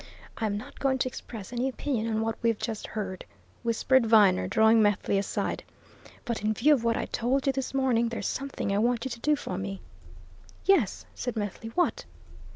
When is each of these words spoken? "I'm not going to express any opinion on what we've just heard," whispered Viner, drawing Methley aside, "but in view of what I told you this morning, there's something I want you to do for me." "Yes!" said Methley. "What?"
"I'm 0.37 0.57
not 0.57 0.79
going 0.79 0.97
to 0.97 1.07
express 1.07 1.53
any 1.53 1.69
opinion 1.69 2.07
on 2.07 2.21
what 2.21 2.35
we've 2.41 2.57
just 2.57 2.87
heard," 2.87 3.23
whispered 3.61 4.07
Viner, 4.07 4.47
drawing 4.47 4.81
Methley 4.81 5.19
aside, 5.19 5.63
"but 6.25 6.41
in 6.41 6.55
view 6.55 6.73
of 6.73 6.83
what 6.83 6.97
I 6.97 7.05
told 7.05 7.45
you 7.45 7.53
this 7.53 7.71
morning, 7.71 8.09
there's 8.09 8.25
something 8.25 8.71
I 8.73 8.79
want 8.79 9.05
you 9.05 9.11
to 9.11 9.19
do 9.19 9.35
for 9.35 9.59
me." 9.59 9.79
"Yes!" 10.65 11.05
said 11.13 11.35
Methley. 11.35 11.69
"What?" 11.75 12.05